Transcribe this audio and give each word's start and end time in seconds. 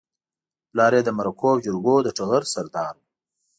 پلار 0.69 0.93
يې 0.97 1.01
د 1.05 1.09
مرکو 1.19 1.47
او 1.53 1.61
جرګو 1.65 1.95
د 2.03 2.07
ټغر 2.17 2.43
سردار 2.53 2.93
و. 2.97 2.99